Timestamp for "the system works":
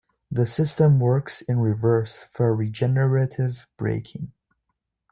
0.31-1.43